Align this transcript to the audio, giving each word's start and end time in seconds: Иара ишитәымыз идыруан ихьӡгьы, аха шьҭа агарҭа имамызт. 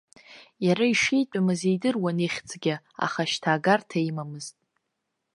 Иара 0.65 0.85
ишитәымыз 0.93 1.61
идыруан 1.73 2.17
ихьӡгьы, 2.25 2.75
аха 3.05 3.21
шьҭа 3.29 3.49
агарҭа 3.55 3.99
имамызт. 4.07 4.55